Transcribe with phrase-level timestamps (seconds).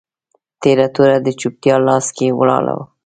[0.61, 2.75] تیره توره د چوپتیا لاس کي ولاړه